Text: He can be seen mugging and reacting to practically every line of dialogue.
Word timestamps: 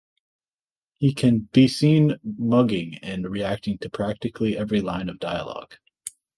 He 0.97 1.13
can 1.13 1.47
be 1.53 1.67
seen 1.67 2.15
mugging 2.23 2.97
and 3.03 3.29
reacting 3.29 3.77
to 3.81 3.89
practically 3.91 4.57
every 4.57 4.81
line 4.81 5.09
of 5.09 5.19
dialogue. 5.19 5.75